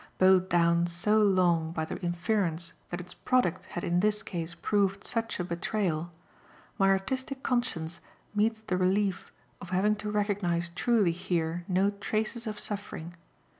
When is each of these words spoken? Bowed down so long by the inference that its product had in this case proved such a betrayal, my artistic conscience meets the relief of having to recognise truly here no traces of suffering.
Bowed 0.17 0.49
down 0.49 0.87
so 0.87 1.19
long 1.21 1.71
by 1.73 1.85
the 1.85 1.99
inference 2.01 2.73
that 2.89 2.99
its 2.99 3.13
product 3.13 3.65
had 3.65 3.83
in 3.83 3.99
this 3.99 4.23
case 4.23 4.55
proved 4.55 5.03
such 5.03 5.39
a 5.39 5.43
betrayal, 5.43 6.09
my 6.79 6.89
artistic 6.89 7.43
conscience 7.43 7.99
meets 8.33 8.61
the 8.61 8.77
relief 8.77 9.31
of 9.61 9.69
having 9.69 9.95
to 9.97 10.09
recognise 10.09 10.69
truly 10.69 11.11
here 11.11 11.65
no 11.67 11.91
traces 11.91 12.47
of 12.47 12.59
suffering. 12.59 13.13